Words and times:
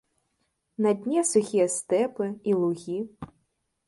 На 0.85 0.93
дне 1.01 1.19
сухія 1.31 1.67
стэпы 1.73 2.25
і 2.53 2.57
лугі. 2.63 2.99